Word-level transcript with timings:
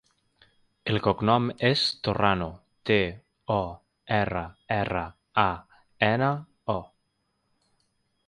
El 0.91 0.95
cognom 1.07 1.43
és 1.67 1.81
Torrano: 2.07 2.47
te, 2.89 2.97
o, 3.57 3.59
erra, 4.17 4.43
erra, 4.77 5.05
a, 5.45 5.47
ena, 6.11 6.31
o. 6.77 6.79